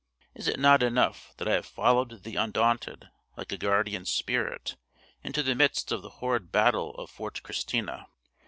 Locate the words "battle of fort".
6.51-7.43